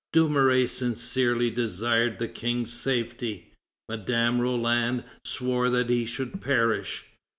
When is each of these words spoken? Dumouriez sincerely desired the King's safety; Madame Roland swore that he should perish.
Dumouriez 0.13 0.71
sincerely 0.71 1.51
desired 1.51 2.17
the 2.17 2.27
King's 2.27 2.73
safety; 2.73 3.53
Madame 3.87 4.41
Roland 4.41 5.03
swore 5.23 5.69
that 5.69 5.91
he 5.91 6.07
should 6.07 6.41
perish. 6.41 7.05